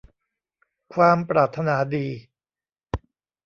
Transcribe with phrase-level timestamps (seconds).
[0.93, 2.07] ความปรารถนาดี